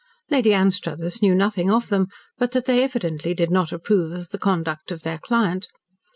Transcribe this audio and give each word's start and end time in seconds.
Lady 0.31 0.51
Anstruthers 0.51 1.21
knew 1.21 1.35
nothing 1.35 1.69
of 1.69 1.89
them, 1.89 2.07
but 2.39 2.53
that 2.53 2.65
they 2.65 2.81
evidently 2.83 3.35
did 3.35 3.51
not 3.51 3.71
approve 3.71 4.11
of 4.13 4.29
the 4.29 4.39
conduct 4.39 4.91
of 4.91 5.03
their 5.03 5.19
client. 5.19 5.67